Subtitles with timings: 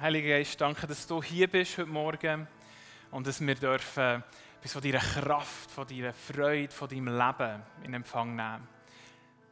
[0.00, 2.48] Heiliger Geist, danke, dass du hier bist heute Morgen
[3.10, 4.24] und dass wir dürfen
[4.62, 8.66] bis von deiner Kraft, von deiner Freude, von deinem Leben in Empfang nehmen.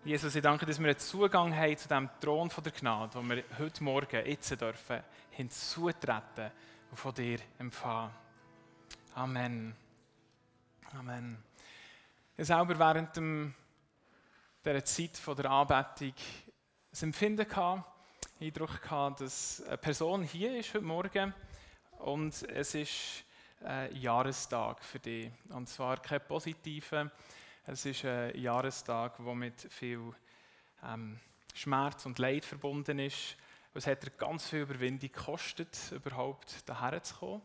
[0.04, 3.22] Jesus, ich danke, dass wir einen Zugang haben zu dem Thron von der Gnade, wo
[3.29, 5.03] wir heute Morgen, jetzt dürfen,
[5.33, 6.51] hinzutreten
[6.92, 8.10] und von dir empfangen.
[9.17, 9.76] Amen.
[10.99, 11.44] Amen.
[12.38, 13.54] Ich selber während dem,
[14.65, 16.15] dieser Zeit von der Anbetung
[16.91, 17.98] das Empfinden gehabt,
[18.41, 21.34] Eindruck gehabt, dass eine Person hier ist heute Morgen
[21.98, 23.24] und es ist
[23.65, 25.33] ein Jahrestag für dich.
[25.48, 27.10] Und zwar kein positiver,
[27.66, 30.15] es ist ein Jahrestag, der mit viel
[30.84, 31.19] ähm,
[31.52, 33.37] Schmerz und Leid verbunden ist.
[33.74, 37.43] Es hat dir ganz viel Überwindung gekostet, überhaupt daher zu kommen.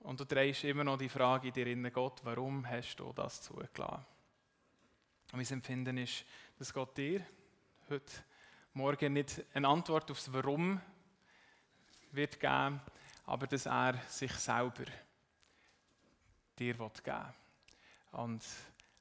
[0.00, 3.40] Und du drehst immer noch die Frage in dir innen, Gott, warum hast du das
[3.40, 4.04] zugelassen?
[5.30, 6.24] Und mein Empfinden ist,
[6.58, 7.24] dass Gott dir
[7.90, 8.12] heute
[8.72, 10.80] Morgen nicht eine Antwort aufs Warum
[12.12, 12.80] wird geben,
[13.26, 14.84] aber dass er sich selber
[16.58, 17.34] dir geben will.
[18.12, 18.42] Und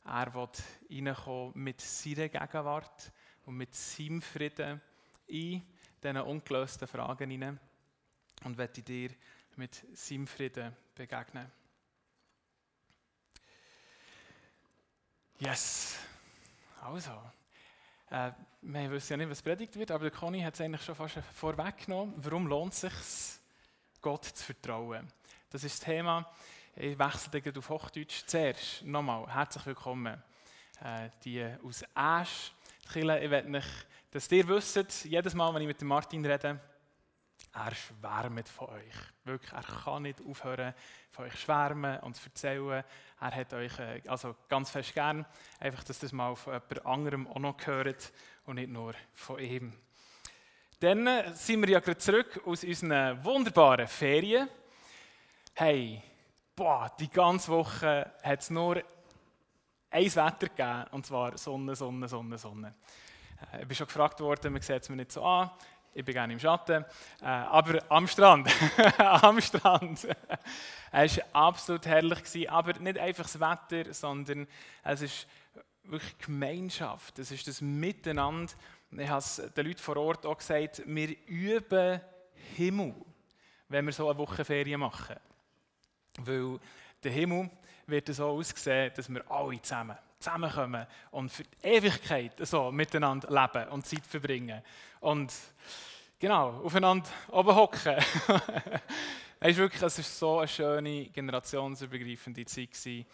[0.06, 0.50] er will
[0.89, 3.11] reinkommen mit seiner Gegenwart
[3.45, 4.81] und mit seinem Frieden
[5.28, 5.61] in
[6.02, 7.59] diesen ungelösten Fragen hinein
[8.44, 9.11] und wird dir
[9.56, 11.50] mit seinem Frieden begegnen.
[15.39, 15.98] Yes.
[16.81, 17.22] Also,
[18.14, 21.17] äh, wir wissen ja nicht, was predigt wird, aber Conny hat es eigentlich schon fast
[21.33, 22.14] vorweggenommen.
[22.17, 22.94] Warum lohnt es sich,
[24.02, 25.11] Gott zu vertrauen?
[25.50, 26.31] Das ist das Thema.
[26.75, 28.23] Ich wechsle dann auf Hochdeutsch.
[28.28, 30.22] Zuerst nochmal herzlich willkommen.
[30.83, 32.53] Äh, die aus Asch.
[32.88, 33.64] Ich will
[34.11, 36.59] dass ihr wisst, jedes Mal, wenn ich mit Martin rede,
[37.54, 38.96] er schwärmt von euch.
[39.26, 40.73] Wirklich, er kann nicht aufhören,
[41.12, 42.84] von euch schwärmen und zu erzählen.
[43.20, 45.26] Er hat euch äh, also ganz fest gern.
[45.60, 48.12] Einfach, dass das mal von jemand anderem auch noch gehört
[48.45, 49.73] und nicht nur von ihm.
[50.80, 54.50] Dann äh, sind wir ja gerade zurück aus unseren wunderbaren Ferien.
[55.54, 56.02] Hey,
[56.56, 58.83] boah, die ganze Woche hat es nur
[59.92, 62.73] ein Wetter gegeben, und zwar Sonne, Sonne, Sonne, Sonne.
[63.54, 65.52] Äh, ich bin schon gefragt worden, man sieht es mir nicht so an.
[65.95, 66.83] Ich bin gerne im Schatten.
[67.21, 68.49] Äh, aber am Strand.
[68.98, 70.08] am Strand.
[70.92, 72.49] es war absolut herrlich.
[72.49, 74.48] Aber nicht einfach das Wetter, sondern
[74.83, 75.27] es ist
[75.83, 77.20] wirklich Gemeinschaft.
[77.20, 78.52] Es ist das Miteinander.
[78.92, 82.02] Ich habe es den Leuten vor Ort auch gesagt, wir üben
[82.55, 82.95] Himmel,
[83.70, 85.15] wenn wir so eine Woche Ferien machen.
[86.20, 86.59] Weil
[87.03, 87.49] der Himmel
[87.87, 93.70] wird so aussehen, dass wir alle zusammen zusammenkommen und für die Ewigkeit so miteinander leben
[93.70, 94.61] und Zeit verbringen.
[95.02, 95.34] Und
[96.17, 97.95] genau, aufeinander oben hocken.
[99.39, 103.06] es ist so eine schöne, generationsübergreifende Zeit gewesen.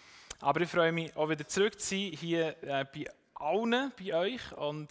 [0.42, 4.52] Aber ich freue mich auch wieder zurück zu sein, hier äh, bei allen, bei euch
[4.54, 4.90] und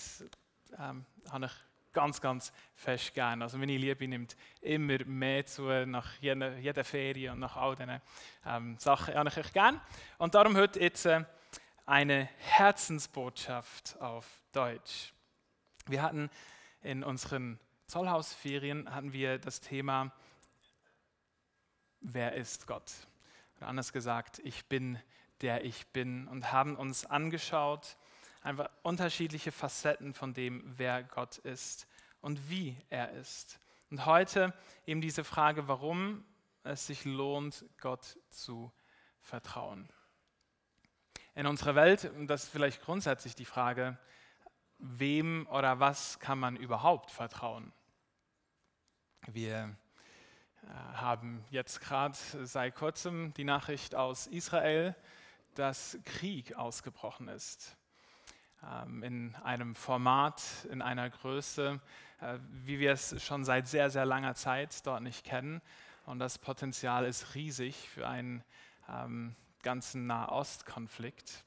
[0.78, 1.52] ähm, habe ich
[1.92, 3.42] ganz, ganz fest gern.
[3.42, 8.00] Also meine Liebe nimmt immer mehr zu nach jeder, jeder Ferie und nach all diesen
[8.46, 9.14] ähm, Sachen.
[9.14, 9.80] Habe ich euch gern.
[10.18, 11.24] Und darum heute jetzt äh,
[11.88, 15.14] eine Herzensbotschaft auf Deutsch.
[15.86, 16.30] Wir hatten
[16.82, 20.12] in unseren Zollhausferien hatten wir das Thema
[22.00, 22.92] Wer ist Gott?
[23.56, 25.00] Oder anders gesagt, ich bin
[25.40, 27.96] der ich bin und haben uns angeschaut,
[28.42, 31.86] einfach unterschiedliche Facetten von dem, wer Gott ist
[32.20, 33.60] und wie er ist.
[33.90, 34.52] Und heute
[34.86, 36.24] eben diese Frage, warum
[36.64, 38.72] es sich lohnt, Gott zu
[39.20, 39.88] vertrauen.
[41.38, 43.96] In unserer Welt, und das ist vielleicht grundsätzlich die Frage,
[44.80, 47.72] wem oder was kann man überhaupt vertrauen?
[49.28, 49.76] Wir
[50.64, 54.96] äh, haben jetzt gerade seit kurzem die Nachricht aus Israel,
[55.54, 57.76] dass Krieg ausgebrochen ist.
[58.68, 61.80] Ähm, in einem Format, in einer Größe,
[62.20, 65.62] äh, wie wir es schon seit sehr, sehr langer Zeit dort nicht kennen.
[66.04, 68.42] Und das Potenzial ist riesig für einen
[68.88, 71.44] ähm, ganzen Nahostkonflikt.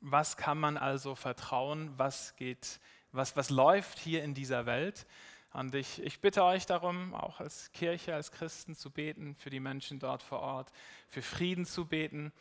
[0.00, 1.92] Was kann man also vertrauen?
[1.96, 2.80] Was geht,
[3.12, 5.06] was, was läuft hier in dieser Welt?
[5.52, 9.60] Und ich, ich bitte euch darum, auch als Kirche, als Christen zu beten, für die
[9.60, 10.72] Menschen dort vor Ort,
[11.08, 12.32] für Frieden zu beten.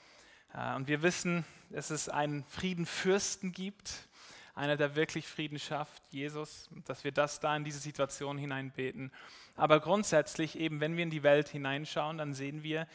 [0.53, 4.07] Äh, und wir wissen, dass es einen Friedenfürsten gibt,
[4.55, 9.11] einer, der wirklich Frieden schafft, Jesus, dass wir das da in diese Situation hineinbeten.
[9.55, 12.87] Aber grundsätzlich, eben wenn wir in die Welt hineinschauen, dann sehen wir,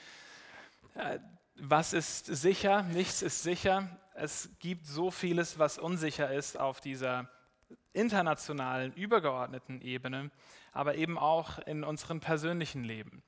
[1.59, 2.83] was ist sicher?
[2.83, 3.89] Nichts ist sicher.
[4.15, 7.29] Es gibt so vieles, was unsicher ist auf dieser
[7.93, 10.31] internationalen, übergeordneten Ebene,
[10.73, 13.23] aber eben auch in unserem persönlichen Leben.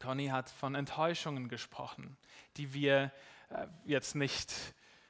[0.00, 2.16] Conny hat von Enttäuschungen gesprochen,
[2.56, 3.12] die wir
[3.50, 4.52] äh, jetzt nicht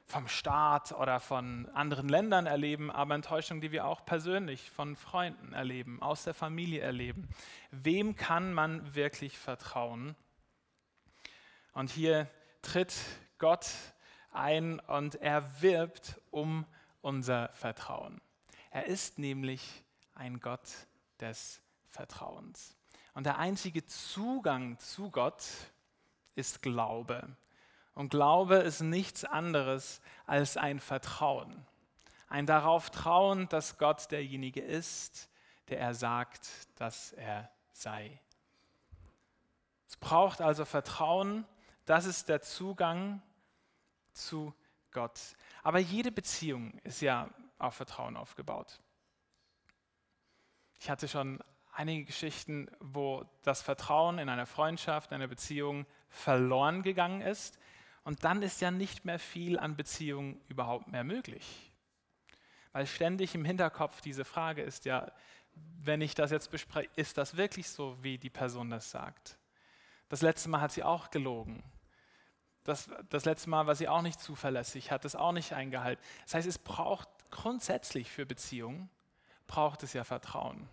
[0.05, 5.51] vom Staat oder von anderen Ländern erleben, aber Enttäuschungen, die wir auch persönlich von Freunden
[5.51, 7.27] erleben, aus der Familie erleben.
[7.71, 10.15] Wem kann man wirklich vertrauen?
[11.77, 12.27] Und hier
[12.63, 12.95] tritt
[13.37, 13.67] Gott
[14.31, 16.65] ein und er wirbt um
[17.01, 18.19] unser Vertrauen.
[18.71, 19.83] Er ist nämlich
[20.15, 20.67] ein Gott
[21.19, 22.75] des Vertrauens.
[23.13, 25.43] Und der einzige Zugang zu Gott
[26.33, 27.37] ist Glaube.
[27.93, 31.63] Und Glaube ist nichts anderes als ein Vertrauen.
[32.27, 35.29] Ein darauf trauen, dass Gott derjenige ist,
[35.69, 36.49] der er sagt,
[36.79, 38.19] dass er sei.
[39.87, 41.45] Es braucht also Vertrauen.
[41.87, 43.21] Das ist der Zugang
[44.11, 44.53] zu
[44.91, 45.19] Gott.
[45.63, 48.81] Aber jede Beziehung ist ja auf Vertrauen aufgebaut.
[50.79, 51.39] Ich hatte schon
[51.71, 57.57] einige Geschichten, wo das Vertrauen in einer Freundschaft, in einer Beziehung verloren gegangen ist,
[58.03, 61.73] und dann ist ja nicht mehr viel an Beziehungen überhaupt mehr möglich.
[62.73, 65.11] Weil ständig im Hinterkopf diese Frage ist ja,
[65.53, 69.37] wenn ich das jetzt bespreche, ist das wirklich so, wie die Person das sagt?
[70.09, 71.63] Das letzte Mal hat sie auch gelogen.
[72.67, 76.03] Das, das letzte Mal war sie auch nicht zuverlässig, hat es auch nicht eingehalten.
[76.25, 78.89] Das heißt, es braucht grundsätzlich für Beziehungen,
[79.47, 80.67] braucht es ja Vertrauen.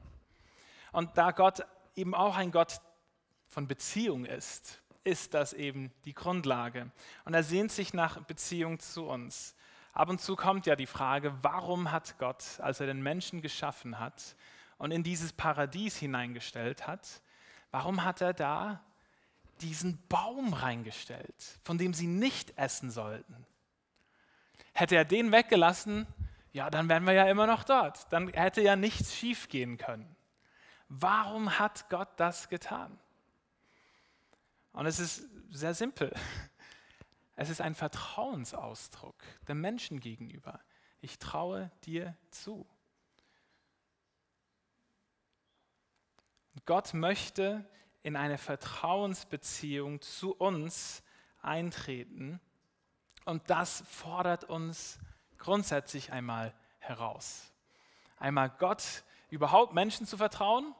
[0.91, 1.65] Und da Gott
[1.95, 2.81] eben auch ein Gott
[3.47, 6.91] von Beziehung ist, ist das eben die Grundlage.
[7.27, 9.55] Und er sehnt sich nach Beziehung zu uns.
[9.93, 14.01] Ab und zu kommt ja die Frage, warum hat Gott, als er den Menschen geschaffen
[14.01, 14.35] hat
[14.79, 17.23] und in dieses Paradies hineingestellt hat,
[17.71, 18.81] warum hat er da
[19.65, 23.47] diesen Baum reingestellt, von dem sie nicht essen sollten?
[24.73, 26.07] Hätte er den weggelassen,
[26.53, 28.13] ja, dann wären wir ja immer noch dort.
[28.13, 30.15] Dann hätte ja nichts schiefgehen können.
[30.89, 32.99] Warum hat Gott das getan?
[34.73, 36.15] Und es ist sehr simpel.
[37.37, 39.17] Es ist ein Vertrauensausdruck
[39.49, 40.61] dem Menschen gegenüber.
[41.01, 42.65] Ich traue dir zu.
[46.65, 47.69] Gott möchte
[48.05, 51.03] in eine Vertrauensbeziehung zu uns
[51.43, 52.41] eintreten
[53.25, 55.01] und das fordert uns
[55.39, 57.53] grundsätzlich einmal heraus.
[58.19, 60.73] Einmal Gott überhaupt Menschen zu vertrauen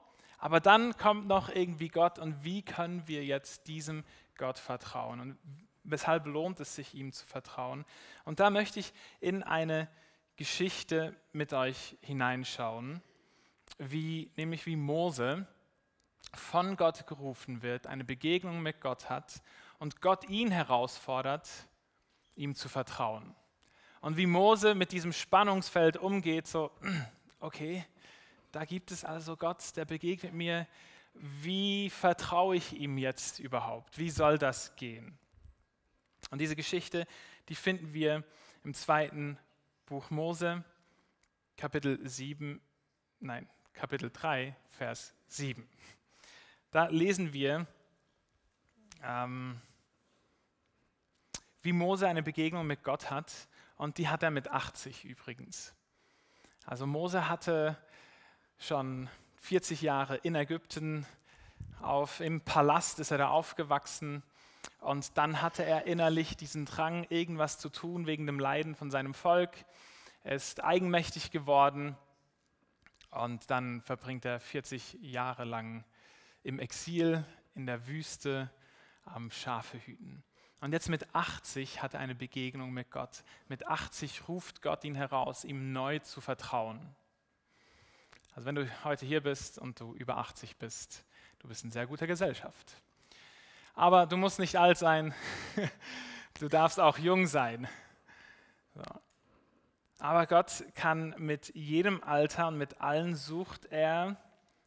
[0.45, 4.05] aber dann kommt noch irgendwie Gott und wie können wir jetzt diesem
[4.37, 5.21] Gott vertrauen?
[5.21, 5.39] Und
[5.85, 7.87] weshalb lohnt es sich, ihm zu vertrauen?
[8.27, 9.89] Und da möchte ich in eine
[10.37, 13.01] Geschichte mit euch hineinschauen,
[13.79, 15.47] wie, nämlich wie Mose
[16.37, 19.43] von Gott gerufen wird, eine Begegnung mit Gott hat
[19.79, 21.49] und Gott ihn herausfordert,
[22.37, 23.35] ihm zu vertrauen.
[24.01, 26.71] Und wie Mose mit diesem Spannungsfeld umgeht, so,
[27.41, 27.85] okay,
[28.53, 30.67] da gibt es also Gott, der begegnet mir.
[31.15, 33.99] Wie vertraue ich ihm jetzt überhaupt?
[33.99, 35.19] Wie soll das gehen?
[36.31, 37.07] Und diese Geschichte,
[37.49, 38.25] die finden wir
[38.65, 39.39] im zweiten
[39.87, 40.65] Buch Mose,
[41.57, 42.61] Kapitel 7,
[43.21, 45.69] nein, Kapitel 3, Vers 7.
[46.75, 47.69] Da lesen wir,
[49.01, 49.61] ähm,
[51.63, 53.33] wie Mose eine Begegnung mit Gott hat.
[53.77, 55.73] Und die hat er mit 80 übrigens.
[56.67, 57.77] Also Mose hatte
[58.59, 61.07] schon 40 Jahre in Ägypten,
[61.81, 64.25] auf, im Palast ist er da aufgewachsen
[64.81, 69.15] und dann hatte er innerlich diesen Drang, irgendwas zu tun wegen dem Leiden von seinem
[69.15, 69.65] Volk.
[70.25, 71.97] Er ist eigenmächtig geworden
[73.13, 75.85] und dann verbringt er 40 Jahre lang
[76.45, 77.25] im Exil
[77.55, 78.51] in der Wüste
[79.05, 80.23] am Schafe hüten.
[80.61, 83.25] Und jetzt mit 80 hat er eine Begegnung mit Gott.
[83.49, 86.95] Mit 80 ruft Gott ihn heraus, ihm neu zu vertrauen.
[88.35, 91.05] Also wenn du heute hier bist und du über 80 bist,
[91.41, 92.81] du bist in sehr guter Gesellschaft.
[93.75, 95.15] Aber du musst nicht alt sein,
[96.41, 97.69] du darfst auch jung sein.
[98.75, 98.83] So.
[99.99, 104.17] Aber Gott kann mit jedem Alter und mit allen sucht er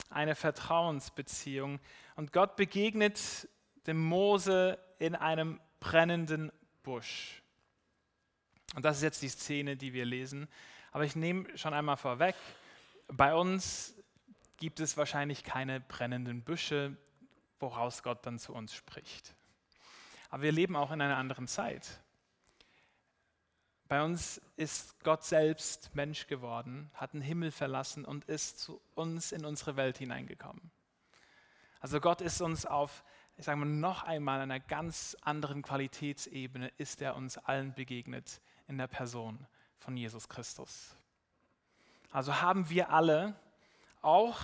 [0.09, 1.79] eine Vertrauensbeziehung.
[2.15, 3.47] Und Gott begegnet
[3.85, 6.51] dem Mose in einem brennenden
[6.83, 7.41] Busch.
[8.75, 10.47] Und das ist jetzt die Szene, die wir lesen.
[10.91, 12.35] Aber ich nehme schon einmal vorweg,
[13.07, 13.95] bei uns
[14.57, 16.97] gibt es wahrscheinlich keine brennenden Büsche,
[17.59, 19.35] woraus Gott dann zu uns spricht.
[20.29, 22.01] Aber wir leben auch in einer anderen Zeit.
[23.87, 29.31] Bei uns ist Gott selbst Mensch geworden, hat den Himmel verlassen und ist zu uns
[29.31, 30.71] in unsere Welt hineingekommen.
[31.79, 33.03] Also Gott ist uns auf,
[33.37, 38.77] ich sage mal, noch einmal einer ganz anderen Qualitätsebene, ist er uns allen begegnet in
[38.77, 39.45] der Person
[39.77, 40.95] von Jesus Christus.
[42.11, 43.35] Also haben wir alle
[44.01, 44.39] auch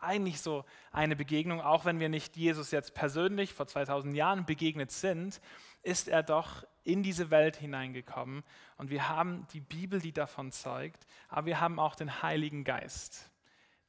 [0.00, 4.90] eigentlich so eine Begegnung, auch wenn wir nicht Jesus jetzt persönlich vor 2000 Jahren begegnet
[4.90, 5.40] sind,
[5.82, 8.42] ist er doch in diese Welt hineingekommen
[8.76, 13.30] und wir haben die Bibel, die davon zeugt, aber wir haben auch den Heiligen Geist,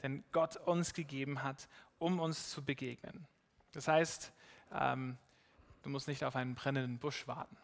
[0.03, 3.25] den Gott uns gegeben hat, um uns zu begegnen.
[3.71, 4.31] Das heißt,
[4.73, 5.17] ähm,
[5.81, 7.57] du musst nicht auf einen brennenden Busch warten.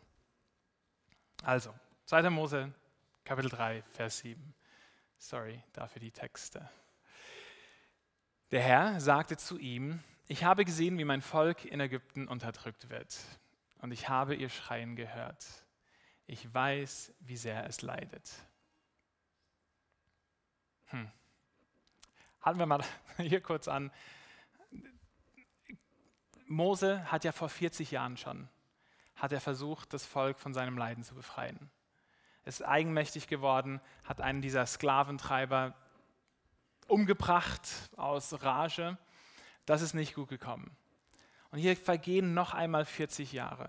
[1.43, 1.73] Also,
[2.05, 2.29] 2.
[2.29, 2.73] Mose,
[3.23, 4.53] Kapitel 3, Vers 7.
[5.17, 6.67] Sorry dafür die Texte.
[8.51, 13.19] Der Herr sagte zu ihm, ich habe gesehen, wie mein Volk in Ägypten unterdrückt wird,
[13.79, 15.45] und ich habe ihr Schreien gehört.
[16.27, 18.31] Ich weiß, wie sehr es leidet.
[20.87, 21.11] Hm.
[22.41, 22.83] Halten wir mal
[23.17, 23.91] hier kurz an.
[26.45, 28.49] Mose hat ja vor 40 Jahren schon,
[29.15, 31.69] hat er versucht, das Volk von seinem Leiden zu befreien.
[32.43, 35.75] Ist eigenmächtig geworden, hat einen dieser Sklaventreiber
[36.87, 38.97] umgebracht aus Rage.
[39.65, 40.75] Das ist nicht gut gekommen.
[41.51, 43.67] Und hier vergehen noch einmal 40 Jahre.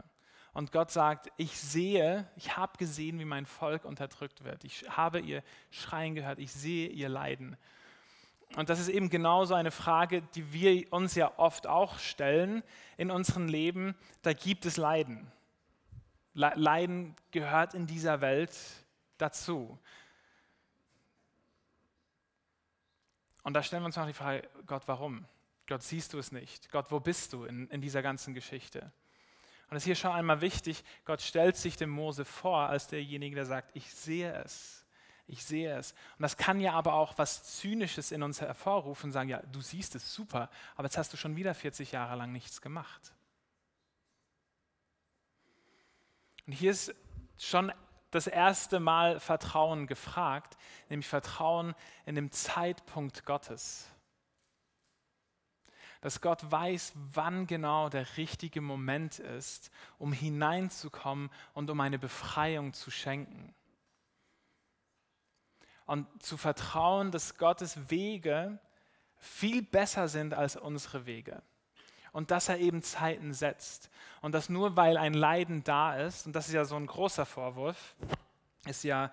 [0.53, 4.65] Und Gott sagt, ich sehe, ich habe gesehen, wie mein Volk unterdrückt wird.
[4.65, 7.57] Ich habe ihr Schreien gehört, ich sehe ihr Leiden.
[8.57, 12.65] Und das ist eben genauso eine Frage, die wir uns ja oft auch stellen
[12.97, 13.95] in unserem Leben.
[14.23, 15.31] Da gibt es Leiden.
[16.35, 18.57] Leiden gehört in dieser Welt
[19.19, 19.79] dazu.
[23.43, 25.25] Und da stellen wir uns noch die Frage, Gott, warum?
[25.71, 26.73] Gott, siehst du es nicht?
[26.73, 28.91] Gott, wo bist du in, in dieser ganzen Geschichte?
[29.69, 33.37] Und es ist hier schon einmal wichtig, Gott stellt sich dem Mose vor als derjenige,
[33.37, 34.85] der sagt, ich sehe es.
[35.29, 35.93] Ich sehe es.
[36.19, 39.61] Und das kann ja aber auch was Zynisches in uns hervorrufen und sagen, ja, du
[39.61, 43.15] siehst es super, aber jetzt hast du schon wieder 40 Jahre lang nichts gemacht.
[46.49, 46.93] Und hier ist
[47.39, 47.73] schon
[48.11, 50.57] das erste Mal Vertrauen gefragt,
[50.89, 53.89] nämlich Vertrauen in den Zeitpunkt Gottes.
[56.01, 62.73] Dass Gott weiß, wann genau der richtige Moment ist, um hineinzukommen und um eine Befreiung
[62.73, 63.55] zu schenken.
[65.85, 68.59] Und zu vertrauen, dass Gottes Wege
[69.17, 71.43] viel besser sind als unsere Wege
[72.13, 73.91] und dass er eben Zeiten setzt.
[74.21, 77.27] Und dass nur weil ein Leiden da ist, und das ist ja so ein großer
[77.27, 77.95] Vorwurf,
[78.67, 79.13] ist ja,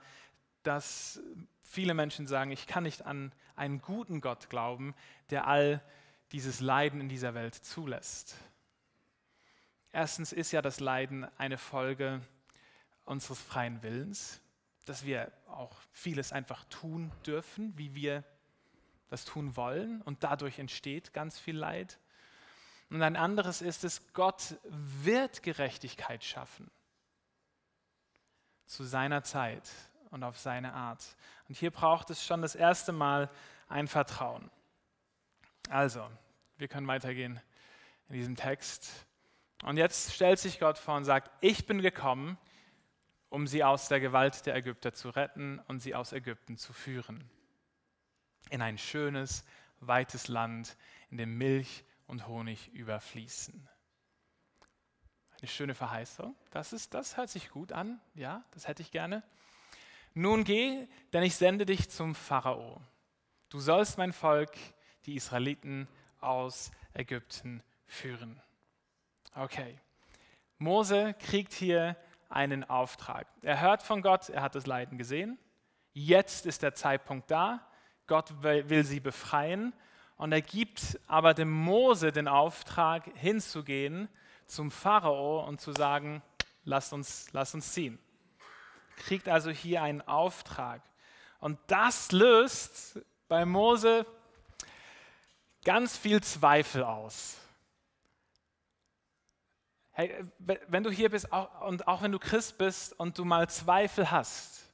[0.64, 1.22] dass
[1.64, 4.96] viele Menschen sagen, ich kann nicht an einen guten Gott glauben,
[5.30, 5.82] der all
[6.32, 8.36] dieses Leiden in dieser Welt zulässt.
[9.92, 12.22] Erstens ist ja das Leiden eine Folge
[13.06, 14.42] unseres freien Willens,
[14.86, 18.24] dass wir auch vieles einfach tun dürfen, wie wir
[19.10, 22.00] das tun wollen und dadurch entsteht ganz viel Leid.
[22.90, 26.70] Und ein anderes ist es, Gott wird Gerechtigkeit schaffen.
[28.66, 29.70] Zu seiner Zeit
[30.10, 31.04] und auf seine Art.
[31.48, 33.30] Und hier braucht es schon das erste Mal
[33.70, 34.50] ein Vertrauen.
[35.70, 36.10] Also,
[36.58, 37.42] wir können weitergehen
[38.10, 39.06] in diesem Text.
[39.64, 42.38] Und jetzt stellt sich Gott vor und sagt, ich bin gekommen,
[43.30, 47.30] um sie aus der Gewalt der Ägypter zu retten und sie aus Ägypten zu führen.
[48.50, 49.44] In ein schönes,
[49.80, 50.78] weites Land,
[51.10, 53.68] in dem Milch und Honig überfließen.
[55.40, 56.36] Eine schöne Verheißung.
[56.52, 58.00] Das, ist, das hört sich gut an.
[58.16, 59.22] Ja, das hätte ich gerne.
[60.14, 62.82] Nun geh, denn ich sende dich zum Pharao.
[63.50, 64.52] Du sollst mein Volk,
[65.08, 65.88] die Israeliten,
[66.20, 68.42] aus Ägypten führen.
[69.36, 69.80] Okay.
[70.58, 71.96] Mose kriegt hier
[72.30, 73.28] einen Auftrag.
[73.42, 75.38] Er hört von Gott, er hat das Leiden gesehen.
[75.94, 77.66] Jetzt ist der Zeitpunkt da.
[78.08, 79.74] Gott will sie befreien
[80.16, 84.10] und er gibt aber dem Mose den Auftrag, hinzugehen
[84.46, 86.24] zum Pharao und zu sagen,
[86.64, 88.00] lasst uns, lasst uns ziehen.
[88.98, 90.82] Kriegt also hier einen Auftrag.
[91.40, 94.06] Und das löst bei Mose
[95.68, 97.38] ganz viel Zweifel aus.
[99.92, 101.28] Hey, wenn du hier bist
[101.60, 104.72] und auch wenn du Christ bist und du mal Zweifel hast,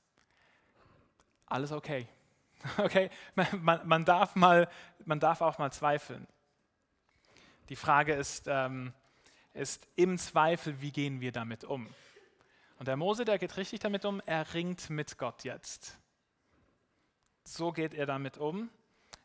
[1.48, 2.08] alles okay.
[2.78, 4.70] Okay, man, man, darf mal,
[5.04, 6.28] man darf auch mal zweifeln.
[7.70, 8.94] Die Frage ist, ähm,
[9.54, 11.94] ist im Zweifel, wie gehen wir damit um?
[12.78, 15.98] Und der Mose, der geht richtig damit um, er ringt mit Gott jetzt.
[17.44, 18.70] So geht er damit um,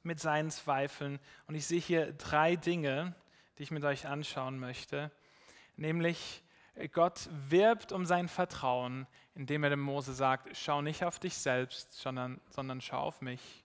[0.02, 1.18] mit seinen Zweifeln.
[1.46, 3.14] Und ich sehe hier drei Dinge,
[3.56, 5.10] die ich mit euch anschauen möchte.
[5.76, 6.42] Nämlich,
[6.92, 11.92] Gott wirbt um sein Vertrauen, indem er dem Mose sagt, schau nicht auf dich selbst,
[11.92, 13.64] sondern, sondern schau auf mich.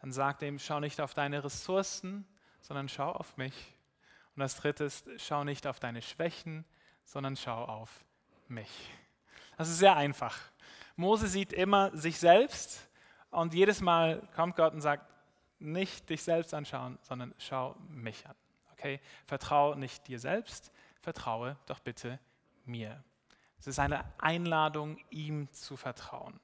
[0.00, 2.26] Dann sagt er ihm, schau nicht auf deine Ressourcen,
[2.60, 3.74] sondern schau auf mich.
[4.34, 6.64] Und das dritte ist, schau nicht auf deine Schwächen,
[7.04, 8.04] sondern schau auf
[8.48, 8.90] mich.
[9.58, 10.38] Das ist sehr einfach.
[10.96, 12.88] Mose sieht immer sich selbst
[13.30, 15.11] und jedes Mal kommt Gott und sagt,
[15.62, 18.36] nicht dich selbst anschauen, sondern schau mich an.
[18.72, 19.00] Okay?
[19.26, 22.18] Vertraue nicht dir selbst, vertraue doch bitte
[22.64, 23.02] mir.
[23.58, 26.40] Es ist eine Einladung, ihm zu vertrauen.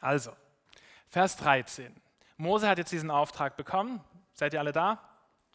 [0.00, 0.34] Also,
[1.08, 1.94] Vers 13.
[2.36, 4.02] Mose hat jetzt diesen Auftrag bekommen.
[4.32, 4.98] Seid ihr alle da?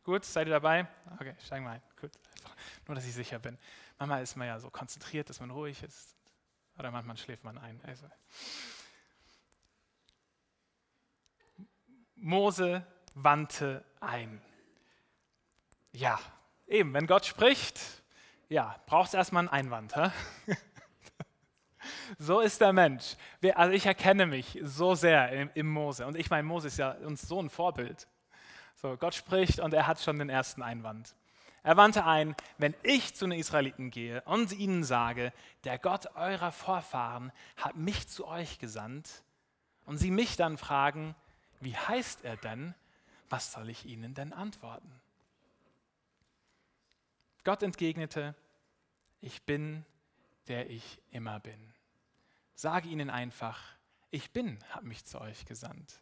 [0.04, 0.88] Gut, seid ihr dabei?
[1.20, 1.82] Okay, steigen wir ein.
[2.00, 2.12] Gut,
[2.88, 3.58] nur dass ich sicher bin.
[3.98, 6.16] Manchmal ist man ja so konzentriert, dass man ruhig ist.
[6.78, 7.82] Oder manchmal schläft man ein.
[7.86, 8.08] Also.
[12.22, 12.86] Mose
[13.16, 14.42] wandte ein.
[15.92, 16.20] Ja,
[16.68, 17.80] eben, wenn Gott spricht,
[18.48, 19.96] ja, braucht es erstmal einen Einwand.
[19.96, 20.12] Hä?
[22.18, 23.16] so ist der Mensch.
[23.56, 26.06] Also ich erkenne mich so sehr im, Mose.
[26.06, 28.08] Und ich meine, Mose ist ja uns so ein Vorbild.
[28.76, 31.16] So, Gott spricht und er hat schon den ersten Einwand.
[31.64, 35.34] Er wandte ein, wenn ich zu den Israeliten gehe und ihnen sage,
[35.66, 39.24] der Gott eurer Vorfahren hat mich zu euch gesandt,
[39.90, 41.16] und sie mich dann fragen,
[41.60, 42.74] wie heißt er denn,
[43.30, 44.92] was soll ich ihnen denn antworten?
[47.44, 48.36] Gott entgegnete,
[49.22, 49.86] ich bin,
[50.48, 51.74] der ich immer bin.
[52.56, 53.62] Sage ihnen einfach,
[54.12, 56.02] ich bin, hat mich zu euch gesandt.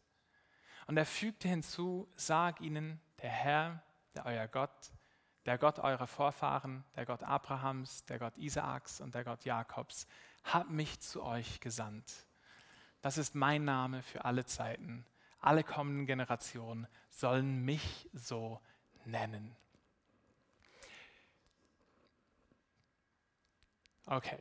[0.87, 3.83] Und er fügte hinzu, sag ihnen, der Herr,
[4.15, 4.91] der euer Gott,
[5.45, 10.07] der Gott eurer Vorfahren, der Gott Abrahams, der Gott Isaaks und der Gott Jakobs,
[10.43, 12.25] hat mich zu euch gesandt.
[13.01, 15.05] Das ist mein Name für alle Zeiten.
[15.39, 18.59] Alle kommenden Generationen sollen mich so
[19.05, 19.55] nennen.
[24.05, 24.39] Okay.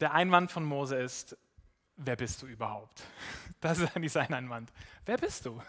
[0.00, 1.36] Der Einwand von Mose ist,
[1.96, 3.02] wer bist du überhaupt?
[3.60, 4.70] Das ist eigentlich sein Einwand.
[5.06, 5.62] Wer bist du?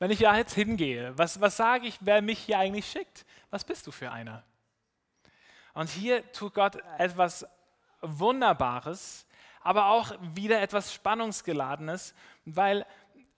[0.00, 3.24] Wenn ich ja jetzt hingehe, was, was sage ich, wer mich hier eigentlich schickt?
[3.50, 4.42] Was bist du für einer?
[5.74, 7.46] Und hier tut Gott etwas
[8.00, 9.24] Wunderbares,
[9.60, 12.14] aber auch wieder etwas Spannungsgeladenes,
[12.44, 12.84] weil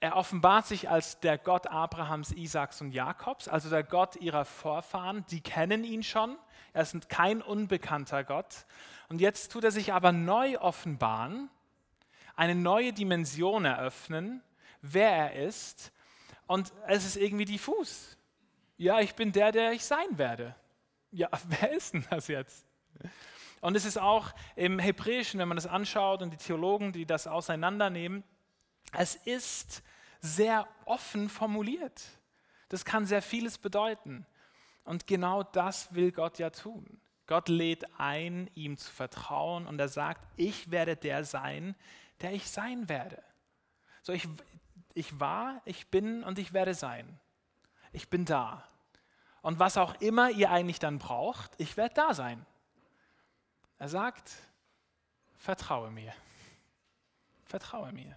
[0.04, 5.24] er offenbart sich als der Gott Abrahams, Isaaks und Jakobs, also der Gott ihrer Vorfahren.
[5.30, 6.36] Die kennen ihn schon.
[6.74, 8.66] Er ist kein unbekannter Gott.
[9.08, 11.48] Und jetzt tut er sich aber neu offenbaren,
[12.36, 14.42] eine neue Dimension eröffnen,
[14.82, 15.90] wer er ist.
[16.46, 18.18] Und es ist irgendwie diffus.
[18.76, 20.54] Ja, ich bin der, der ich sein werde.
[21.12, 22.66] Ja, wer ist denn das jetzt?
[23.62, 27.26] Und es ist auch im Hebräischen, wenn man das anschaut und die Theologen, die das
[27.26, 28.22] auseinandernehmen,
[28.92, 29.82] es ist
[30.24, 32.02] sehr offen formuliert.
[32.70, 34.26] Das kann sehr vieles bedeuten.
[34.84, 37.00] Und genau das will Gott ja tun.
[37.26, 41.74] Gott lädt ein, ihm zu vertrauen und er sagt, ich werde der sein,
[42.22, 43.22] der ich sein werde.
[44.02, 44.26] So, ich,
[44.94, 47.20] ich war, ich bin und ich werde sein.
[47.92, 48.66] Ich bin da.
[49.42, 52.44] Und was auch immer ihr eigentlich dann braucht, ich werde da sein.
[53.78, 54.32] Er sagt,
[55.36, 56.14] vertraue mir.
[57.44, 58.16] Vertraue mir.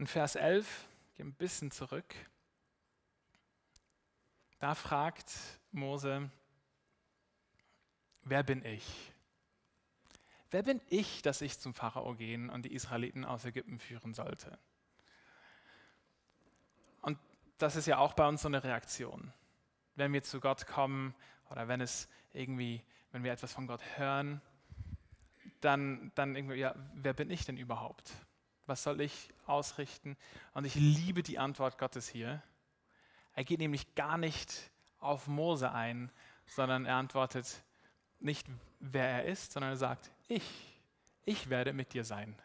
[0.00, 2.14] In Vers 11, gehen ein bisschen zurück,
[4.58, 5.30] da fragt
[5.72, 6.30] Mose,
[8.22, 9.12] wer bin ich?
[10.50, 14.58] Wer bin ich, dass ich zum Pharao gehen und die Israeliten aus Ägypten führen sollte?
[17.02, 17.18] Und
[17.58, 19.34] das ist ja auch bei uns so eine Reaktion.
[19.96, 21.14] Wenn wir zu Gott kommen
[21.50, 22.82] oder wenn es irgendwie,
[23.12, 24.40] wenn wir etwas von Gott hören,
[25.60, 28.14] dann, dann irgendwie, ja, wer bin ich denn überhaupt?
[28.70, 30.16] Was soll ich ausrichten?
[30.54, 32.40] Und ich liebe die Antwort Gottes hier.
[33.34, 36.12] Er geht nämlich gar nicht auf Mose ein,
[36.46, 37.64] sondern er antwortet
[38.20, 38.46] nicht,
[38.78, 40.44] wer er ist, sondern er sagt, ich,
[41.24, 42.36] ich werde mit dir sein.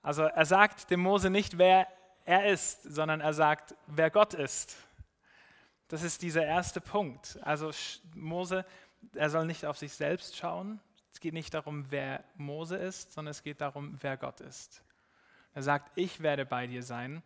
[0.00, 1.86] Also er sagt dem Mose nicht, wer
[2.24, 4.78] er ist, sondern er sagt, wer Gott ist.
[5.88, 7.38] Das ist dieser erste Punkt.
[7.42, 7.70] Also
[8.14, 8.64] Mose,
[9.12, 10.80] er soll nicht auf sich selbst schauen,
[11.16, 14.84] es geht nicht darum, wer Mose ist, sondern es geht darum, wer Gott ist.
[15.54, 17.22] Er sagt, ich werde bei dir sein.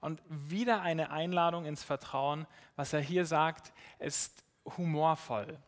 [0.00, 2.46] Und wieder eine Einladung ins Vertrauen.
[2.74, 5.58] Was er hier sagt, ist humorvoll.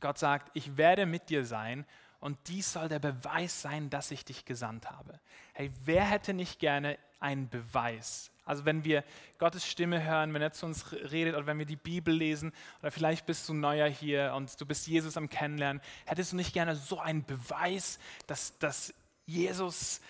[0.00, 1.84] Gott sagt, ich werde mit dir sein
[2.18, 5.20] und dies soll der Beweis sein, dass ich dich gesandt habe.
[5.52, 8.30] Hey, wer hätte nicht gerne einen Beweis?
[8.44, 9.04] Also wenn wir
[9.38, 12.90] Gottes Stimme hören, wenn er zu uns redet oder wenn wir die Bibel lesen oder
[12.90, 16.74] vielleicht bist du neuer hier und du bist Jesus am Kennenlernen, hättest du nicht gerne
[16.74, 18.92] so einen Beweis, dass, dass
[19.26, 20.00] Jesus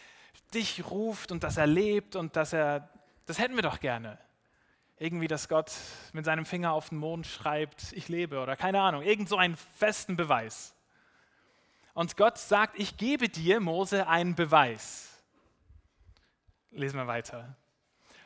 [0.55, 2.89] dich ruft und dass er lebt und dass er,
[3.27, 4.19] das hätten wir doch gerne.
[4.99, 5.73] Irgendwie, dass Gott
[6.13, 9.57] mit seinem Finger auf den Mond schreibt, ich lebe oder keine Ahnung, irgend so einen
[9.77, 10.75] festen Beweis.
[11.95, 15.12] Und Gott sagt, ich gebe dir, Mose, einen Beweis.
[16.73, 17.57] Lesen wir weiter.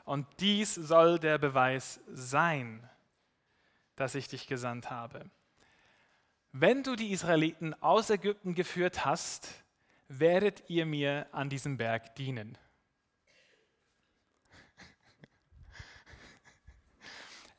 [0.04, 2.88] Und dies soll der Beweis sein,
[3.96, 5.28] dass ich dich gesandt habe.
[6.52, 9.64] Wenn du die Israeliten aus Ägypten geführt hast,
[10.08, 12.56] werdet ihr mir an diesem Berg dienen.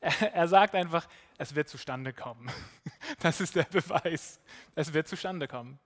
[0.00, 2.50] Er, sagt einfach, es wird zustande kommen.
[3.20, 4.40] Das ist der Beweis.
[4.74, 5.80] Es wird zustande kommen.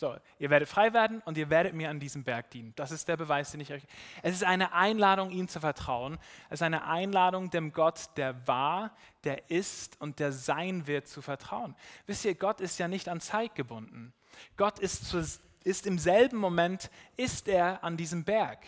[0.00, 2.72] So, ihr werdet frei werden und ihr werdet mir an diesem Berg dienen.
[2.76, 3.82] Das ist der Beweis, den ich euch.
[4.22, 6.18] Es ist eine Einladung, ihm zu vertrauen.
[6.50, 8.92] Es ist eine Einladung, dem Gott, der war,
[9.24, 11.74] der ist und der sein wird, zu vertrauen.
[12.06, 14.12] Wisst ihr, Gott ist ja nicht an Zeit gebunden.
[14.56, 15.18] Gott ist, zu,
[15.64, 18.64] ist im selben Moment, ist er an diesem Berg.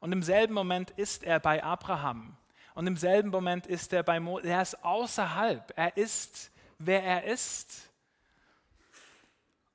[0.00, 2.38] Und im selben Moment ist er bei Abraham.
[2.74, 4.48] Und im selben Moment ist er bei Mose.
[4.48, 5.74] Er ist außerhalb.
[5.76, 7.89] Er ist, wer er ist.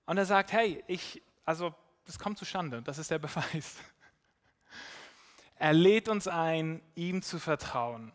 [0.05, 1.73] Und er sagt, hey, ich, also
[2.05, 3.77] das kommt zustande, das ist der Beweis.
[5.57, 8.11] Er lädt uns ein, ihm zu vertrauen.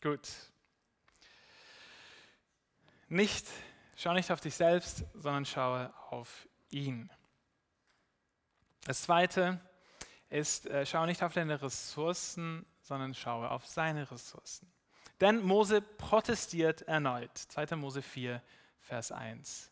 [0.00, 0.28] Gut.
[3.08, 3.46] Nicht,
[3.96, 7.10] schau nicht auf dich selbst, sondern schaue auf ihn.
[8.84, 9.60] Das zweite
[10.28, 14.73] ist, äh, schau nicht auf deine Ressourcen, sondern schaue auf seine Ressourcen.
[15.24, 17.30] Denn Mose protestiert erneut.
[17.34, 17.76] 2.
[17.76, 18.42] Mose 4,
[18.80, 19.70] Vers 1.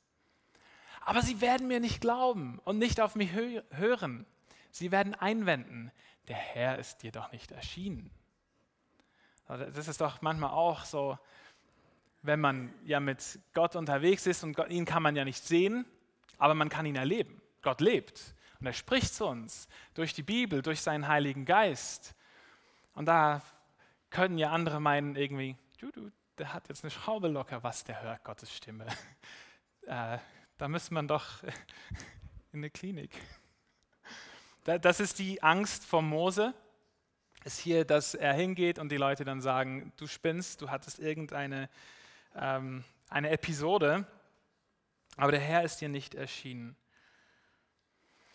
[1.03, 4.25] Aber sie werden mir nicht glauben und nicht auf mich hö hören.
[4.71, 5.93] Sie werden einwenden,
[6.29, 8.11] der Herr ist dir doch nicht erschienen.
[9.47, 11.19] Das ist doch manchmal auch so,
[12.23, 15.85] wenn man ja mit Gott unterwegs ist und ihn kann man ja nicht sehen,
[16.39, 17.43] aber man kann ihn erleben.
[17.61, 22.15] Gott lebt und er spricht zu uns durch die Bibel, durch seinen Heiligen Geist.
[22.95, 23.43] Und da
[24.13, 28.03] können ja andere meinen irgendwie, du, du, der hat jetzt eine Schraube locker, was, der
[28.03, 28.87] hört Gottes Stimme.
[29.87, 30.19] äh,
[30.59, 31.43] da müsste man doch
[32.53, 33.11] in eine Klinik.
[34.65, 36.55] Das ist die Angst vor Mose.
[37.45, 41.69] Ist hier, dass er hingeht und die Leute dann sagen, du spinnst, du hattest irgendeine
[42.37, 44.07] ähm, eine Episode,
[45.17, 46.77] aber der Herr ist dir nicht erschienen.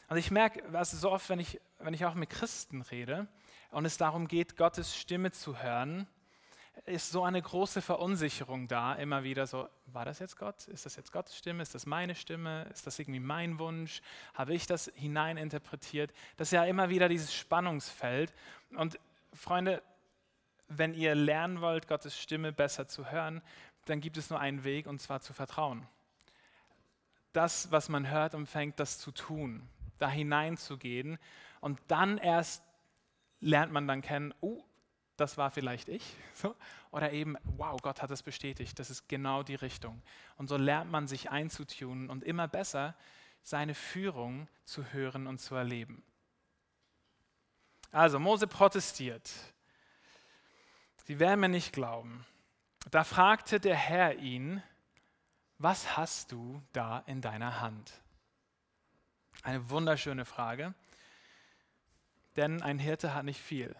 [0.10, 3.28] Und ich merke, also so oft, wenn ich, wenn ich auch mit Christen rede,
[3.72, 6.08] und es darum geht, Gottes Stimme zu hören,
[6.86, 10.68] ist so eine große Verunsicherung da, immer wieder so, war das jetzt Gott?
[10.68, 11.64] Ist das jetzt Gottes Stimme?
[11.64, 12.64] Ist das meine Stimme?
[12.72, 14.02] Ist das irgendwie mein Wunsch?
[14.34, 16.14] Habe ich das hineininterpretiert?
[16.38, 18.34] Das ist ja immer wieder dieses Spannungsfeld.
[18.76, 19.00] Und
[19.34, 19.82] Freunde,
[20.68, 23.42] wenn ihr lernen wollt, Gottes Stimme besser zu hören,
[23.86, 25.88] dann gibt es nur einen Weg, und zwar zu vertrauen.
[27.34, 31.18] Das, was man hört, umfängt, das zu tun, da hineinzugehen
[31.60, 32.64] und dann erst
[33.40, 34.64] lernt man dann kennen, oh,
[35.18, 36.04] das war vielleicht ich.
[36.36, 36.56] So.
[36.92, 40.04] Oder eben, wow, Gott hat es bestätigt, das ist genau die Richtung.
[40.36, 42.96] Und so lernt man sich einzutunen und immer besser
[43.42, 46.04] seine Führung zu hören und zu erleben.
[47.92, 49.32] Also, Mose protestiert.
[51.06, 52.26] Sie werden mir nicht glauben.
[52.92, 54.62] Da fragte der Herr ihn,
[55.58, 57.92] was hast du da in deiner Hand?
[59.42, 60.76] Eine wunderschöne Frage
[62.38, 63.76] denn ein Hirte hat nicht viel.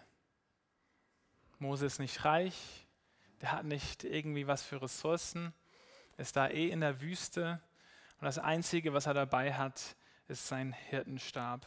[1.58, 2.86] Mose ist nicht reich,
[3.40, 5.52] der hat nicht irgendwie was für Ressourcen,
[6.16, 7.60] ist da eh in der Wüste
[8.20, 11.66] und das Einzige, was er dabei hat, ist sein Hirtenstab.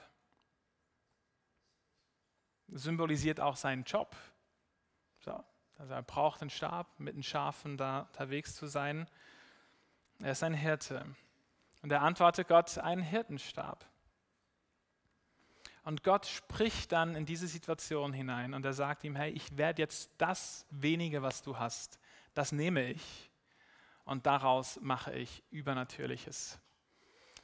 [2.68, 4.16] Symbolisiert auch seinen Job.
[5.20, 5.44] So,
[5.78, 9.10] also er braucht einen Stab, mit den Schafen da unterwegs zu sein.
[10.20, 11.06] Er ist ein Hirte.
[11.82, 13.86] Und er antwortet Gott einen Hirtenstab.
[15.84, 19.82] Und Gott spricht dann in diese Situation hinein und er sagt ihm, hey, ich werde
[19.82, 22.00] jetzt das wenige, was du hast,
[22.34, 23.32] das nehme ich
[24.06, 26.60] und daraus mache ich Übernatürliches.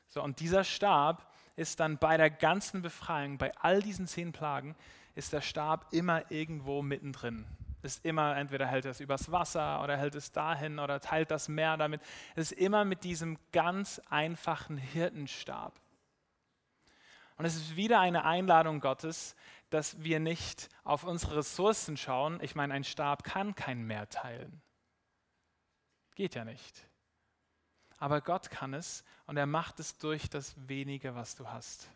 [0.08, 4.76] So, und dieser Stab ist dann bei der ganzen Befreiung, bei all diesen zehn Plagen,
[5.16, 7.46] ist der Stab immer irgendwo mittendrin.
[7.82, 11.48] Ist immer, entweder hält er es übers Wasser oder hält es dahin oder teilt das
[11.48, 12.02] Meer damit.
[12.36, 15.80] Es ist immer mit diesem ganz einfachen Hirtenstab.
[17.38, 19.36] Und es ist wieder eine Einladung Gottes,
[19.70, 22.40] dass wir nicht auf unsere Ressourcen schauen.
[22.42, 24.62] Ich meine, ein Stab kann kein Meer teilen.
[26.16, 26.88] Geht ja nicht.
[28.00, 31.90] Aber Gott kann es und er macht es durch das wenige, was du hast.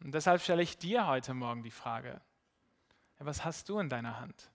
[0.00, 2.20] Und deshalb stelle ich dir heute Morgen die Frage,
[3.18, 4.50] was hast du in deiner Hand?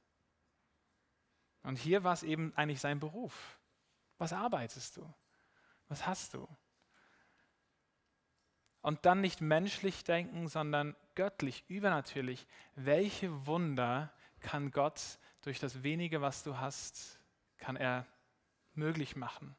[1.63, 3.57] Und hier war es eben eigentlich sein Beruf.
[4.17, 5.13] Was arbeitest du?
[5.87, 6.47] Was hast du?
[8.81, 12.47] Und dann nicht menschlich denken, sondern göttlich, übernatürlich.
[12.75, 17.19] Welche Wunder kann Gott durch das wenige, was du hast,
[17.57, 18.05] kann er
[18.73, 19.55] möglich machen?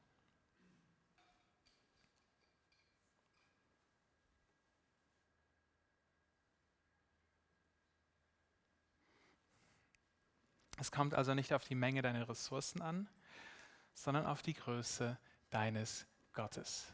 [10.78, 13.06] Es kommt also nicht auf die Menge deiner Ressourcen an,
[13.92, 15.18] sondern auf die Größe
[15.50, 16.90] deines Gottes.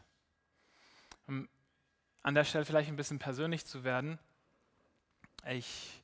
[2.27, 4.19] An der Stelle vielleicht ein bisschen persönlich zu werden.
[5.49, 6.03] Ich,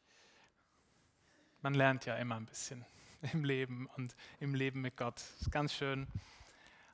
[1.62, 2.86] man lernt ja immer ein bisschen
[3.34, 5.16] im Leben und im Leben mit Gott.
[5.16, 6.08] Das ist ganz schön.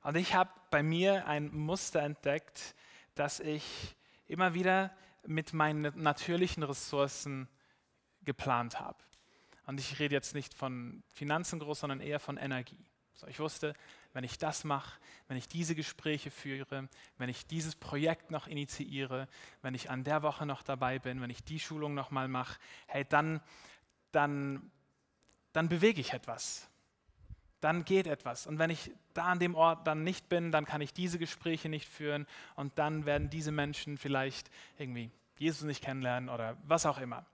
[0.02, 2.74] Und ich habe bei mir ein Muster entdeckt,
[3.14, 7.48] dass ich immer wieder mit meinen natürlichen Ressourcen
[8.24, 8.98] geplant habe.
[9.68, 12.84] Und ich rede jetzt nicht von Finanzen groß, sondern eher von Energie.
[13.20, 13.74] So, ich wusste,
[14.14, 19.28] wenn ich das mache, wenn ich diese Gespräche führe, wenn ich dieses Projekt noch initiiere,
[19.62, 22.58] wenn ich an der Woche noch dabei bin, wenn ich die Schulung noch mal mache,
[22.88, 23.42] hey, dann,
[24.14, 24.72] dann,
[25.52, 26.70] dann bewege ich etwas.
[27.60, 28.48] Dann geht etwas.
[28.48, 31.68] Und wenn ich da an dem Ort dann nicht bin, dann kann ich diese Gespräche
[31.68, 37.00] nicht führen und dann werden diese Menschen vielleicht irgendwie Jesus nicht kennenlernen oder was auch
[37.00, 37.26] immer.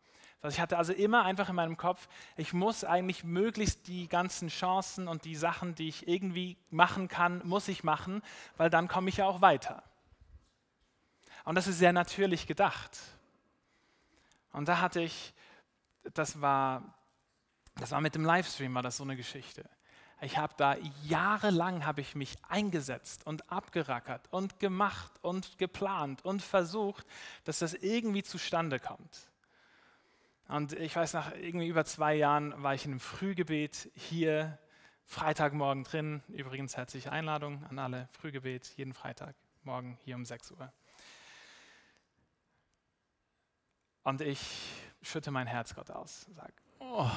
[0.50, 5.08] Ich hatte also immer einfach in meinem Kopf, ich muss eigentlich möglichst die ganzen Chancen
[5.08, 8.22] und die Sachen, die ich irgendwie machen kann, muss ich machen,
[8.58, 9.84] weil dann komme ich ja auch weiter.
[11.46, 12.98] Und das ist sehr natürlich gedacht.
[14.52, 15.34] Und da hatte ich,
[16.14, 16.96] das war,
[17.76, 19.70] das war mit dem Livestream, war das so eine Geschichte.
[20.22, 26.42] Ich habe da jahrelang habe ich mich eingesetzt und abgerackert und gemacht und geplant und
[26.42, 27.06] versucht,
[27.44, 29.30] dass das irgendwie zustande kommt.
[30.48, 34.60] Und ich weiß, nach irgendwie über zwei Jahren war ich in einem Frühgebet hier,
[35.06, 36.24] Freitagmorgen drin.
[36.30, 40.72] Übrigens herzliche Einladung an alle Frühgebet, jeden Freitagmorgen hier um 6 Uhr.
[44.04, 44.40] Und ich
[45.02, 47.10] schütte mein Herz Gott aus, sage, oh,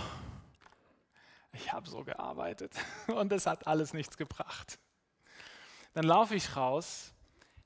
[1.52, 2.72] ich habe so gearbeitet
[3.08, 4.78] und es hat alles nichts gebracht.
[5.92, 7.12] Dann laufe ich raus,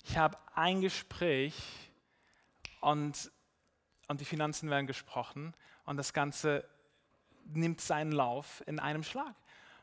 [0.04, 1.54] ich habe ein Gespräch
[2.80, 3.30] und
[4.12, 6.68] und die Finanzen werden gesprochen und das Ganze
[7.46, 9.34] nimmt seinen Lauf in einem Schlag.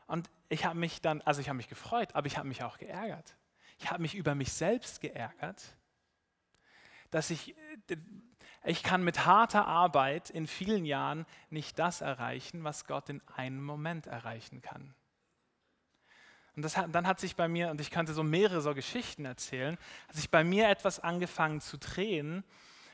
[0.06, 2.78] Und ich habe mich dann, also ich habe mich gefreut, aber ich habe mich auch
[2.78, 3.36] geärgert.
[3.78, 5.62] Ich habe mich über mich selbst geärgert,
[7.10, 7.56] dass ich,
[8.62, 13.64] ich kann mit harter Arbeit in vielen Jahren nicht das erreichen, was Gott in einem
[13.64, 14.94] Moment erreichen kann.
[16.54, 19.76] Und das dann hat sich bei mir, und ich könnte so mehrere so Geschichten erzählen,
[20.08, 22.44] hat sich bei mir etwas angefangen zu drehen,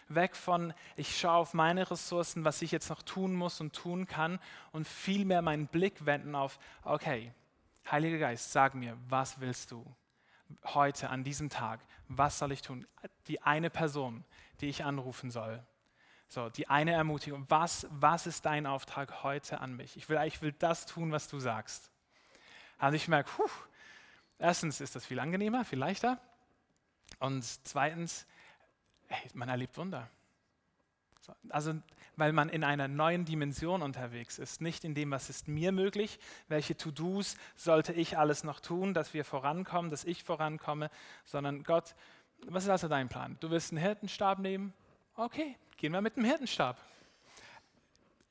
[0.09, 4.07] weg von, ich schaue auf meine Ressourcen, was ich jetzt noch tun muss und tun
[4.07, 4.38] kann
[4.73, 7.33] und vielmehr meinen Blick wenden auf, okay,
[7.90, 9.85] Heiliger Geist, sag mir, was willst du
[10.64, 11.81] heute an diesem Tag?
[12.09, 12.87] Was soll ich tun?
[13.29, 14.25] Die eine Person,
[14.61, 15.62] die ich anrufen soll.
[16.29, 17.45] So, die eine Ermutigung.
[17.49, 19.97] Was, was ist dein Auftrag heute an mich?
[19.97, 21.90] Ich will, ich will das tun, was du sagst.
[22.81, 23.49] Und ich merke, puh,
[24.38, 26.21] erstens ist das viel angenehmer, viel leichter.
[27.21, 28.27] Und zweitens,
[29.35, 30.09] man erlebt Wunder.
[31.49, 31.75] Also,
[32.16, 36.19] weil man in einer neuen Dimension unterwegs ist, nicht in dem, was ist mir möglich,
[36.49, 40.90] welche To-Dos sollte ich alles noch tun, dass wir vorankommen, dass ich vorankomme,
[41.25, 41.95] sondern Gott,
[42.47, 43.37] was ist also dein Plan?
[43.40, 44.73] Du willst einen Hirtenstab nehmen?
[45.14, 46.79] Okay, gehen wir mit dem Hirtenstab.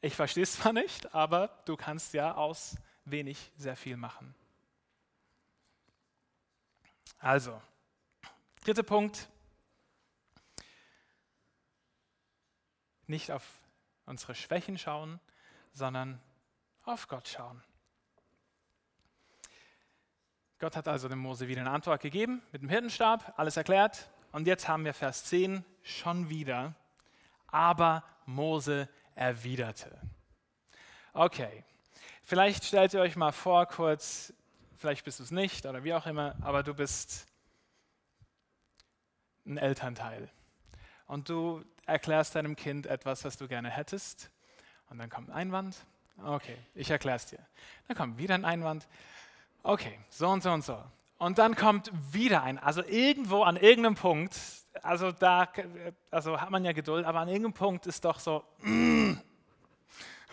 [0.01, 4.33] Ich verstehe es zwar nicht, aber du kannst ja aus wenig sehr viel machen.
[7.19, 7.59] Also,
[8.63, 9.27] dritter Punkt,
[13.09, 13.43] nicht auf
[14.05, 15.19] unsere Schwächen schauen,
[15.71, 16.21] sondern
[16.83, 17.63] auf Gott schauen.
[20.59, 24.09] Gott hat also dem Mose wieder eine Antwort gegeben mit dem Hirtenstab, alles erklärt.
[24.31, 26.75] Und jetzt haben wir Vers 10 schon wieder.
[27.47, 29.99] Aber Mose erwiderte.
[31.13, 31.63] Okay,
[32.23, 34.33] vielleicht stellt ihr euch mal vor, kurz,
[34.75, 37.27] vielleicht bist du es nicht oder wie auch immer, aber du bist
[39.45, 40.29] ein Elternteil.
[41.07, 44.29] Und du erklärst deinem Kind etwas, was du gerne hättest.
[44.89, 45.77] Und dann kommt ein Einwand.
[46.23, 47.39] Okay, ich erkläre es dir.
[47.87, 48.87] Dann kommt wieder ein Einwand.
[49.63, 50.81] Okay, so und so und so.
[51.17, 54.35] Und dann kommt wieder ein, also irgendwo an irgendeinem Punkt,
[54.81, 55.47] also da
[56.11, 58.43] also hat man ja Geduld, aber an irgendeinem Punkt ist doch so,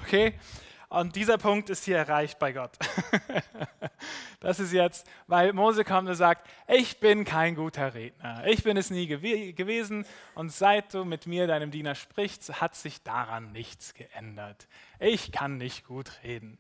[0.03, 0.35] okay,
[0.93, 2.77] und dieser Punkt ist hier erreicht bei Gott.
[4.41, 8.47] das ist jetzt, weil Mose kommt und sagt, ich bin kein guter Redner.
[8.47, 12.75] Ich bin es nie gew gewesen und seit du mit mir, deinem Diener, sprichst, hat
[12.75, 14.69] sich daran nichts geändert.
[15.01, 16.59] Ich kann nicht gut reden.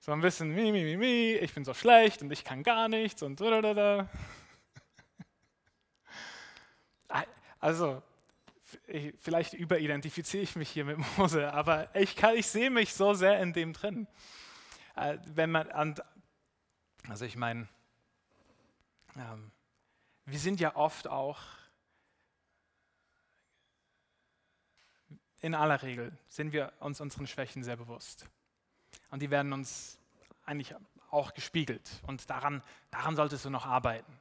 [0.00, 2.88] So ein bisschen, mi, mi, mi, mi, ich bin so schlecht und ich kann gar
[2.88, 4.08] nichts und da, da, da.
[7.58, 8.02] Also,
[9.18, 13.40] vielleicht überidentifiziere ich mich hier mit Mose, aber ich, kann, ich sehe mich so sehr
[13.40, 14.06] in dem drin.
[14.96, 15.94] Äh, wenn man an,
[17.08, 17.68] also ich meine,
[19.16, 19.50] ähm,
[20.26, 21.40] wir sind ja oft auch,
[25.40, 28.28] in aller Regel sind wir uns unseren Schwächen sehr bewusst.
[29.10, 29.98] Und die werden uns
[30.44, 30.74] eigentlich
[31.10, 32.00] auch gespiegelt.
[32.06, 34.20] Und daran, daran solltest du noch arbeiten.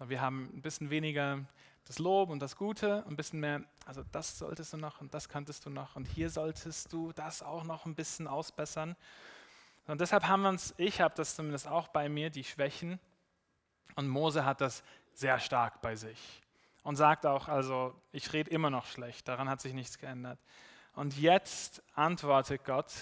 [0.00, 1.44] Wir haben ein bisschen weniger
[1.90, 5.28] das Lob und das Gute, ein bisschen mehr, also das solltest du noch und das
[5.28, 8.94] könntest du noch und hier solltest du das auch noch ein bisschen ausbessern.
[9.88, 13.00] Und deshalb haben wir uns, ich habe das zumindest auch bei mir, die Schwächen.
[13.96, 16.40] Und Mose hat das sehr stark bei sich
[16.84, 20.38] und sagt auch, also ich rede immer noch schlecht, daran hat sich nichts geändert.
[20.92, 22.92] Und jetzt antwortet Gott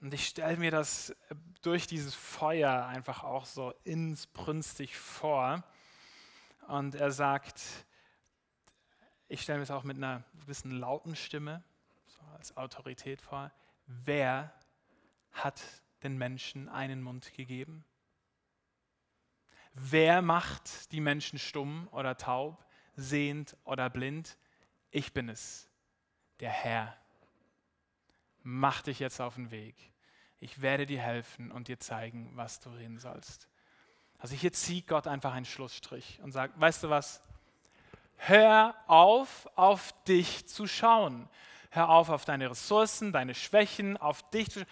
[0.00, 1.14] und ich stelle mir das
[1.62, 5.62] durch dieses Feuer einfach auch so insbrünstig vor.
[6.66, 7.60] Und er sagt,
[9.32, 11.64] ich stelle mir das auch mit einer gewissen lauten Stimme,
[12.06, 13.50] so als Autorität vor,
[13.86, 14.52] wer
[15.32, 15.62] hat
[16.02, 17.84] den Menschen einen Mund gegeben?
[19.72, 22.62] Wer macht die Menschen stumm oder taub,
[22.94, 24.36] sehend oder blind?
[24.90, 25.66] Ich bin es,
[26.40, 26.94] der Herr.
[28.42, 29.76] Mach dich jetzt auf den Weg.
[30.40, 33.48] Ich werde dir helfen und dir zeigen, was du reden sollst.
[34.18, 37.22] Also hier zieht Gott einfach einen Schlussstrich und sagt, weißt du was?
[38.24, 41.28] Hör auf, auf dich zu schauen.
[41.70, 44.68] Hör auf, auf deine Ressourcen, deine Schwächen, auf dich zu schauen.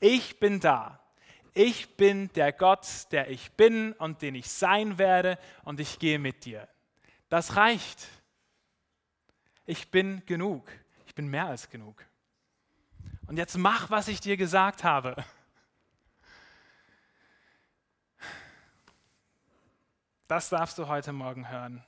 [0.00, 0.98] Ich bin da.
[1.54, 6.18] Ich bin der Gott, der ich bin und den ich sein werde und ich gehe
[6.18, 6.66] mit dir.
[7.28, 8.08] Das reicht.
[9.64, 10.68] Ich bin genug.
[11.06, 12.04] Ich bin mehr als genug.
[13.28, 15.14] Und jetzt mach, was ich dir gesagt habe.
[20.26, 21.84] Das darfst du heute Morgen hören.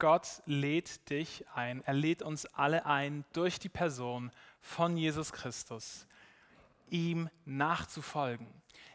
[0.00, 4.32] Gott lädt dich ein, er lädt uns alle ein, durch die Person
[4.62, 6.06] von Jesus Christus,
[6.88, 8.48] ihm nachzufolgen,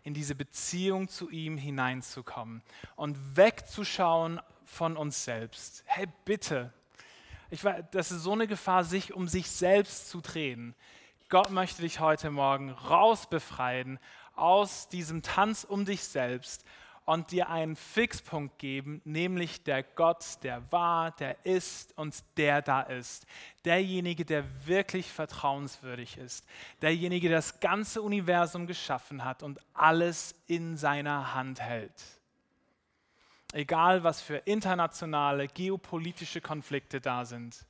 [0.03, 2.63] in diese Beziehung zu ihm hineinzukommen
[2.95, 5.83] und wegzuschauen von uns selbst.
[5.85, 6.73] Hey, bitte,
[7.51, 10.73] ich weiß, das ist so eine Gefahr, sich um sich selbst zu drehen.
[11.29, 13.99] Gott möchte dich heute Morgen rausbefreien
[14.35, 16.65] aus diesem Tanz um dich selbst
[17.05, 22.81] und dir einen Fixpunkt geben, nämlich der Gott, der war, der ist und der da
[22.81, 23.27] ist.
[23.63, 26.45] Derjenige, der wirklich vertrauenswürdig ist.
[26.81, 32.03] Derjenige, der das ganze Universum geschaffen hat und alles in seiner Hand hält.
[33.53, 37.65] Egal, was für internationale, geopolitische Konflikte da sind.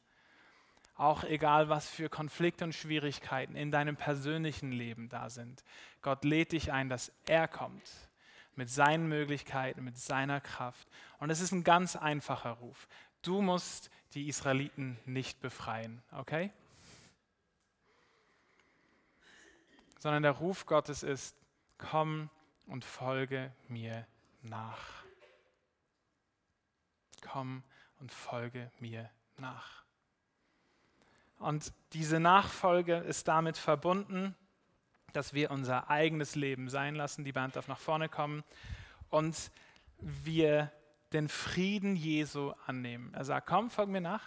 [0.96, 5.66] Auch egal, was für Konflikte und Schwierigkeiten in deinem persönlichen Leben da sind.
[6.02, 7.84] Gott lädt dich ein, dass er kommt
[8.56, 10.88] mit seinen Möglichkeiten, mit seiner Kraft.
[11.20, 12.88] Und es ist ein ganz einfacher Ruf.
[13.22, 16.52] Du musst die Israeliten nicht befreien, okay?
[20.00, 21.36] Sondern der Ruf Gottes ist,
[21.78, 22.30] komm
[22.68, 24.08] und folge mir
[24.42, 25.04] nach.
[27.22, 27.64] Komm
[28.00, 29.84] und folge mir nach.
[31.40, 34.36] Und diese Nachfolge ist damit verbunden,
[35.16, 37.24] dass wir unser eigenes Leben sein lassen.
[37.24, 38.44] Die Band darf nach vorne kommen.
[39.10, 39.52] Und
[40.00, 40.72] wir
[41.14, 43.14] den Frieden Jesu annehmen.
[43.14, 44.24] Er sagt, komm, folg mir nach.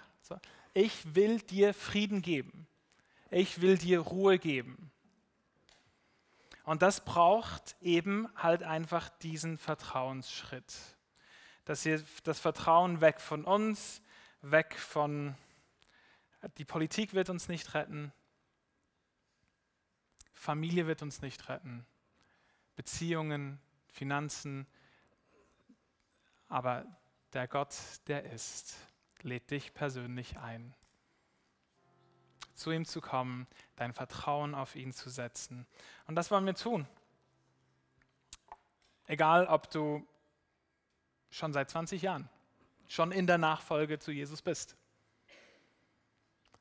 [0.75, 2.67] Ich will dir Frieden geben.
[3.31, 4.91] Ich will dir Ruhe geben.
[6.65, 10.75] Und das braucht eben halt einfach diesen Vertrauensschritt.
[11.65, 14.03] Dass wir das Vertrauen weg von uns,
[14.43, 15.35] weg von,
[16.59, 18.13] die Politik wird uns nicht retten,
[20.39, 21.85] Familie wird uns nicht retten,
[22.77, 24.67] Beziehungen, Finanzen,
[26.49, 26.87] aber
[27.33, 27.75] der Gott,
[28.07, 28.77] der ist,
[29.23, 30.75] lädt dich persönlich ein,
[32.55, 35.67] zu ihm zu kommen, dein Vertrauen auf ihn zu setzen.
[36.07, 36.87] Und das wollen wir tun.
[39.07, 40.07] Egal, ob du
[41.31, 42.29] schon seit 20 Jahren,
[42.87, 44.77] schon in der Nachfolge zu Jesus bist.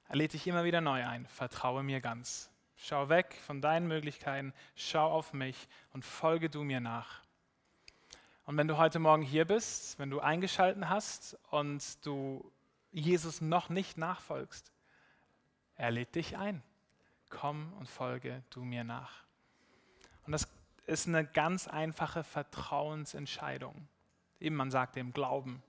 [0.07, 1.27] Er lädt dich immer wieder neu ein.
[1.27, 2.49] Vertraue mir ganz.
[2.77, 7.21] Schau weg von deinen Möglichkeiten, schau auf mich und folge du mir nach.
[8.45, 12.49] Und wenn du heute Morgen hier bist, wenn du eingeschalten hast und du
[12.91, 14.71] Jesus noch nicht nachfolgst,
[15.75, 16.63] er lädt dich ein.
[17.29, 19.25] Komm und folge du mir nach.
[20.25, 20.47] Und das
[20.85, 23.87] ist eine ganz einfache Vertrauensentscheidung.
[24.39, 25.61] Eben man sagt dem Glauben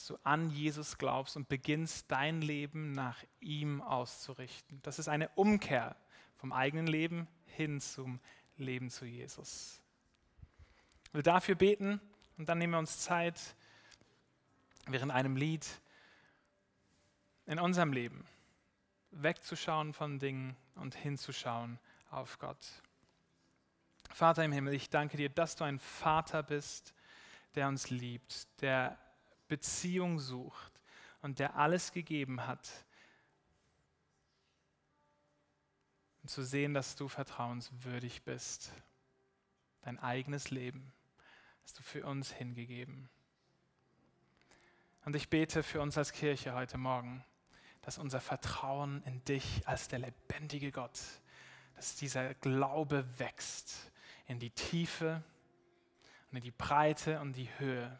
[0.00, 4.80] dass du an Jesus glaubst und beginnst dein Leben nach ihm auszurichten.
[4.80, 5.94] Das ist eine Umkehr
[6.36, 8.18] vom eigenen Leben hin zum
[8.56, 9.82] Leben zu Jesus.
[11.04, 12.00] Ich will dafür beten
[12.38, 13.54] und dann nehmen wir uns Zeit,
[14.86, 15.66] während einem Lied
[17.44, 18.26] in unserem Leben
[19.10, 21.78] wegzuschauen von Dingen und hinzuschauen
[22.10, 22.66] auf Gott.
[24.14, 26.94] Vater im Himmel, ich danke dir, dass du ein Vater bist,
[27.54, 28.96] der uns liebt, der
[29.50, 30.80] Beziehung sucht
[31.20, 32.70] und der alles gegeben hat,
[36.22, 38.72] und zu sehen, dass du vertrauenswürdig bist.
[39.82, 40.92] dein eigenes Leben
[41.62, 43.08] hast du für uns hingegeben.
[45.06, 47.24] Und ich bete für uns als Kirche heute Morgen,
[47.80, 51.00] dass unser Vertrauen in dich als der lebendige Gott,
[51.76, 53.90] dass dieser Glaube wächst
[54.26, 55.24] in die Tiefe
[56.30, 57.98] und in die Breite und die Höhe.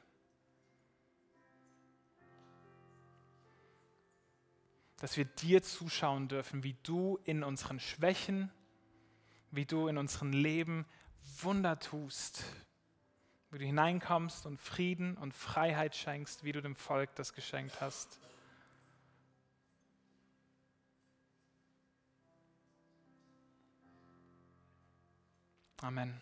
[5.01, 8.51] Dass wir dir zuschauen dürfen, wie du in unseren Schwächen,
[9.51, 10.87] wie du in unserem Leben
[11.41, 12.45] Wunder tust,
[13.51, 18.21] wie du hineinkommst und Frieden und Freiheit schenkst, wie du dem Volk das geschenkt hast.
[25.81, 26.21] Amen.